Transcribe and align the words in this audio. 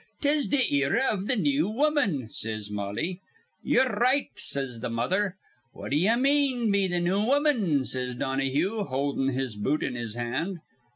''Tis 0.19 0.47
th' 0.49 0.71
era 0.71 1.13
iv 1.13 1.27
th' 1.27 1.37
new 1.37 1.69
woman,' 1.69 2.27
says 2.31 2.71
Mollie. 2.71 3.21
'Ye're 3.61 3.85
right,' 3.97 4.31
says 4.35 4.79
th' 4.83 4.89
mother. 4.89 5.37
'What 5.73 5.91
d'ye 5.91 6.15
mean 6.15 6.71
be 6.71 6.87
the 6.87 6.99
new 6.99 7.23
woman?' 7.23 7.85
says 7.85 8.15
Donahue, 8.15 8.83
holdin' 8.85 9.27
his 9.27 9.55
boot 9.55 9.83
in 9.83 9.93
his 9.93 10.15
hand. 10.15 10.61